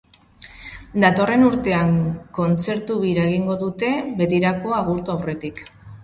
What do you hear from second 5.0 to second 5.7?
aurretik.